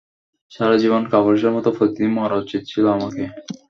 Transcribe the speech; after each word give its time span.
সারা 0.51 0.75
জীবন 0.77 1.03
কাপুরুষের 1.11 1.51
মত 1.55 1.65
প্রতিদিন 1.77 2.11
মরা 2.13 2.35
উচিত 2.43 2.61
ছিলো 2.67 2.87
আমাকে? 2.91 3.23